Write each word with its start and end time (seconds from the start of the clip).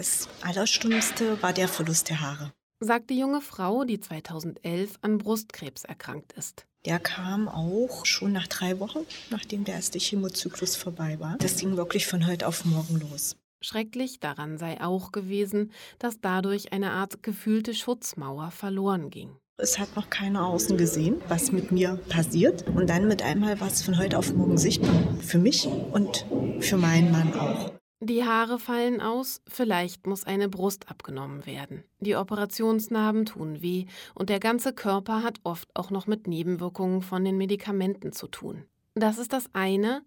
Das 0.00 0.30
Allerschlimmste 0.40 1.42
war 1.42 1.52
der 1.52 1.68
Verlust 1.68 2.08
der 2.08 2.22
Haare. 2.22 2.54
Sagt 2.82 3.10
die 3.10 3.18
junge 3.18 3.42
Frau, 3.42 3.84
die 3.84 4.00
2011 4.00 4.94
an 5.02 5.18
Brustkrebs 5.18 5.84
erkrankt 5.84 6.32
ist. 6.32 6.64
Der 6.86 6.98
kam 6.98 7.48
auch 7.48 8.06
schon 8.06 8.32
nach 8.32 8.46
drei 8.46 8.80
Wochen, 8.80 9.00
nachdem 9.28 9.64
der 9.64 9.74
erste 9.74 9.98
Chemozyklus 9.98 10.74
vorbei 10.74 11.20
war. 11.20 11.36
Das 11.36 11.58
ging 11.58 11.76
wirklich 11.76 12.06
von 12.06 12.26
heute 12.26 12.46
auf 12.46 12.64
morgen 12.64 12.98
los. 12.98 13.36
Schrecklich 13.60 14.20
daran 14.20 14.56
sei 14.56 14.80
auch 14.80 15.12
gewesen, 15.12 15.70
dass 15.98 16.18
dadurch 16.18 16.72
eine 16.72 16.92
Art 16.92 17.22
gefühlte 17.22 17.74
Schutzmauer 17.74 18.52
verloren 18.52 19.10
ging. 19.10 19.36
Es 19.58 19.78
hat 19.78 19.96
noch 19.96 20.08
keiner 20.08 20.46
außen 20.46 20.78
gesehen, 20.78 21.20
was 21.28 21.52
mit 21.52 21.72
mir 21.72 22.00
passiert. 22.08 22.66
Und 22.68 22.88
dann 22.88 23.06
mit 23.06 23.20
einmal 23.20 23.60
war 23.60 23.68
es 23.68 23.82
von 23.82 23.98
heute 23.98 24.16
auf 24.16 24.32
morgen 24.32 24.56
sichtbar. 24.56 24.94
Für 25.20 25.36
mich 25.36 25.66
und 25.66 26.24
für 26.60 26.78
meinen 26.78 27.12
Mann 27.12 27.34
auch. 27.34 27.79
Die 28.02 28.24
Haare 28.24 28.58
fallen 28.58 29.02
aus, 29.02 29.42
vielleicht 29.46 30.06
muss 30.06 30.24
eine 30.24 30.48
Brust 30.48 30.90
abgenommen 30.90 31.44
werden. 31.44 31.84
Die 31.98 32.16
Operationsnarben 32.16 33.26
tun 33.26 33.60
weh 33.60 33.84
und 34.14 34.30
der 34.30 34.40
ganze 34.40 34.72
Körper 34.72 35.22
hat 35.22 35.38
oft 35.44 35.68
auch 35.74 35.90
noch 35.90 36.06
mit 36.06 36.26
Nebenwirkungen 36.26 37.02
von 37.02 37.26
den 37.26 37.36
Medikamenten 37.36 38.12
zu 38.12 38.26
tun. 38.26 38.64
Das 38.94 39.18
ist 39.18 39.34
das 39.34 39.50
eine 39.52 40.00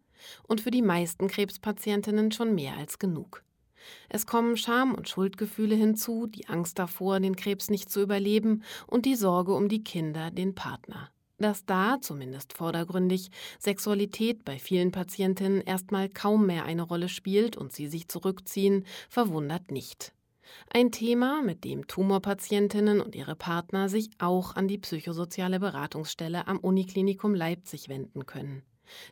und 0.47 0.59
für 0.59 0.71
die 0.71 0.81
meisten 0.81 1.27
Krebspatientinnen 1.27 2.31
schon 2.31 2.55
mehr 2.55 2.75
als 2.77 2.97
genug. 2.97 3.43
Es 4.09 4.25
kommen 4.25 4.57
Scham 4.57 4.95
und 4.95 5.07
Schuldgefühle 5.07 5.75
hinzu, 5.75 6.25
die 6.25 6.47
Angst 6.47 6.79
davor, 6.79 7.19
den 7.19 7.35
Krebs 7.35 7.69
nicht 7.69 7.91
zu 7.91 8.01
überleben 8.01 8.63
und 8.87 9.05
die 9.05 9.15
Sorge 9.15 9.53
um 9.53 9.69
die 9.69 9.83
Kinder, 9.83 10.31
den 10.31 10.55
Partner. 10.55 11.11
Dass 11.43 11.65
da, 11.65 11.97
zumindest 11.99 12.53
vordergründig, 12.53 13.29
Sexualität 13.59 14.45
bei 14.45 14.57
vielen 14.57 14.93
Patientinnen 14.93 15.59
erstmal 15.59 16.07
kaum 16.07 16.45
mehr 16.45 16.63
eine 16.63 16.83
Rolle 16.83 17.09
spielt 17.09 17.57
und 17.57 17.73
sie 17.73 17.87
sich 17.87 18.07
zurückziehen, 18.07 18.85
verwundert 19.09 19.69
nicht. 19.69 20.13
Ein 20.69 20.93
Thema, 20.93 21.41
mit 21.41 21.65
dem 21.65 21.85
Tumorpatientinnen 21.85 23.01
und 23.01 23.13
ihre 23.13 23.35
Partner 23.35 23.89
sich 23.89 24.09
auch 24.19 24.55
an 24.55 24.69
die 24.69 24.77
psychosoziale 24.77 25.59
Beratungsstelle 25.59 26.47
am 26.47 26.59
Uniklinikum 26.59 27.35
Leipzig 27.35 27.89
wenden 27.89 28.25
können. 28.25 28.63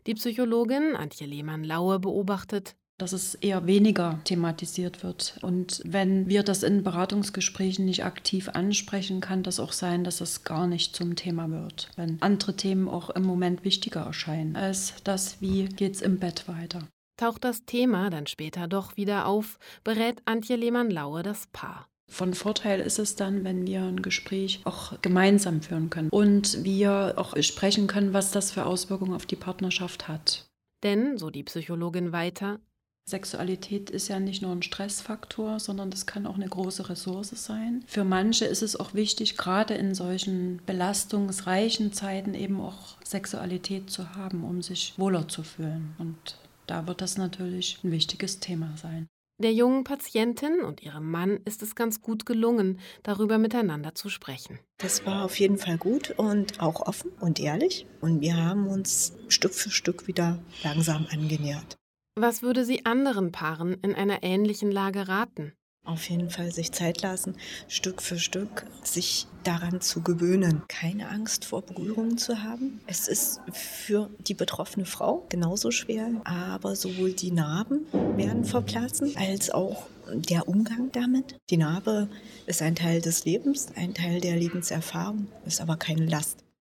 Die 0.07 0.13
Psychologin 0.13 0.95
Antje 0.95 1.27
Lehmann-Laue 1.27 1.99
beobachtet, 1.99 2.77
dass 3.01 3.13
es 3.13 3.35
eher 3.35 3.65
weniger 3.65 4.19
thematisiert 4.23 5.03
wird. 5.03 5.35
Und 5.41 5.81
wenn 5.85 6.27
wir 6.27 6.43
das 6.43 6.63
in 6.63 6.83
Beratungsgesprächen 6.83 7.85
nicht 7.85 8.05
aktiv 8.05 8.49
ansprechen, 8.49 9.21
kann 9.21 9.43
das 9.43 9.59
auch 9.59 9.71
sein, 9.71 10.03
dass 10.03 10.21
es 10.21 10.43
gar 10.43 10.67
nicht 10.67 10.95
zum 10.95 11.15
Thema 11.15 11.49
wird. 11.49 11.89
Wenn 11.95 12.21
andere 12.21 12.55
Themen 12.55 12.87
auch 12.87 13.09
im 13.09 13.23
Moment 13.23 13.63
wichtiger 13.63 14.01
erscheinen 14.01 14.55
als 14.55 14.93
das, 15.03 15.41
wie 15.41 15.65
geht 15.65 15.95
es 15.95 16.01
im 16.01 16.19
Bett 16.19 16.47
weiter. 16.47 16.87
Taucht 17.17 17.43
das 17.43 17.65
Thema 17.65 18.09
dann 18.09 18.27
später 18.27 18.67
doch 18.67 18.97
wieder 18.97 19.27
auf, 19.27 19.59
berät 19.83 20.21
Antje 20.25 20.55
Lehmann-Laue 20.55 21.23
das 21.23 21.47
Paar. 21.47 21.87
Von 22.09 22.33
Vorteil 22.33 22.81
ist 22.81 22.99
es 22.99 23.15
dann, 23.15 23.45
wenn 23.45 23.65
wir 23.65 23.83
ein 23.83 24.01
Gespräch 24.01 24.59
auch 24.65 24.99
gemeinsam 25.01 25.61
führen 25.61 25.89
können 25.89 26.09
und 26.09 26.63
wir 26.65 27.13
auch 27.15 27.41
sprechen 27.41 27.87
können, 27.87 28.11
was 28.13 28.31
das 28.31 28.51
für 28.51 28.65
Auswirkungen 28.65 29.13
auf 29.13 29.25
die 29.25 29.37
Partnerschaft 29.37 30.09
hat. 30.09 30.45
Denn, 30.83 31.17
so 31.17 31.29
die 31.29 31.43
Psychologin 31.43 32.11
weiter, 32.11 32.59
Sexualität 33.05 33.89
ist 33.89 34.07
ja 34.07 34.19
nicht 34.19 34.41
nur 34.41 34.51
ein 34.51 34.61
Stressfaktor, 34.61 35.59
sondern 35.59 35.91
das 35.91 36.05
kann 36.05 36.25
auch 36.25 36.35
eine 36.35 36.47
große 36.47 36.89
Ressource 36.89 37.31
sein. 37.31 37.83
Für 37.87 38.03
manche 38.03 38.45
ist 38.45 38.61
es 38.61 38.75
auch 38.75 38.93
wichtig, 38.93 39.37
gerade 39.37 39.73
in 39.73 39.95
solchen 39.95 40.61
belastungsreichen 40.65 41.93
Zeiten 41.93 42.33
eben 42.33 42.61
auch 42.61 42.97
Sexualität 43.03 43.89
zu 43.89 44.15
haben, 44.15 44.43
um 44.43 44.61
sich 44.61 44.93
wohler 44.97 45.27
zu 45.27 45.43
fühlen. 45.43 45.95
Und 45.97 46.37
da 46.67 46.87
wird 46.87 47.01
das 47.01 47.17
natürlich 47.17 47.79
ein 47.83 47.91
wichtiges 47.91 48.39
Thema 48.39 48.73
sein. 48.77 49.07
Der 49.41 49.53
jungen 49.53 49.83
Patientin 49.83 50.61
und 50.61 50.83
ihrem 50.83 51.09
Mann 51.09 51.39
ist 51.45 51.63
es 51.63 51.73
ganz 51.73 52.01
gut 52.01 52.27
gelungen, 52.27 52.79
darüber 53.01 53.39
miteinander 53.39 53.95
zu 53.95 54.07
sprechen. 54.07 54.59
Das 54.77 55.03
war 55.07 55.25
auf 55.25 55.39
jeden 55.39 55.57
Fall 55.57 55.79
gut 55.79 56.11
und 56.11 56.61
auch 56.61 56.81
offen 56.81 57.11
und 57.19 57.39
ehrlich. 57.39 57.87
Und 58.01 58.21
wir 58.21 58.37
haben 58.37 58.67
uns 58.67 59.13
Stück 59.29 59.55
für 59.55 59.71
Stück 59.71 60.07
wieder 60.07 60.37
langsam 60.63 61.07
angenähert. 61.09 61.80
Was 62.19 62.41
würde 62.41 62.65
sie 62.65 62.85
anderen 62.85 63.31
Paaren 63.31 63.75
in 63.75 63.95
einer 63.95 64.21
ähnlichen 64.21 64.69
Lage 64.69 65.07
raten? 65.07 65.53
Auf 65.85 66.09
jeden 66.09 66.29
Fall 66.29 66.51
sich 66.51 66.73
Zeit 66.73 67.01
lassen, 67.01 67.35
Stück 67.69 68.01
für 68.01 68.19
Stück 68.19 68.67
sich 68.83 69.27
daran 69.43 69.79
zu 69.79 70.01
gewöhnen, 70.01 70.61
keine 70.67 71.09
Angst 71.09 71.45
vor 71.45 71.61
Berührungen 71.61 72.17
zu 72.17 72.43
haben. 72.43 72.81
Es 72.85 73.07
ist 73.07 73.39
für 73.51 74.09
die 74.19 74.33
betroffene 74.33 74.85
Frau 74.85 75.25
genauso 75.29 75.71
schwer, 75.71 76.09
aber 76.25 76.75
sowohl 76.75 77.13
die 77.13 77.31
Narben 77.31 77.87
werden 78.17 78.43
verplatzen 78.43 79.15
als 79.15 79.49
auch 79.49 79.87
der 80.13 80.49
Umgang 80.49 80.91
damit. 80.91 81.37
Die 81.49 81.57
Narbe 81.57 82.09
ist 82.45 82.61
ein 82.61 82.75
Teil 82.75 83.01
des 83.01 83.23
Lebens, 83.23 83.69
ein 83.75 83.93
Teil 83.93 84.19
der 84.19 84.35
Lebenserfahrung, 84.35 85.29
ist 85.45 85.61
aber 85.61 85.77
keine 85.77 86.05
Last. 86.05 86.43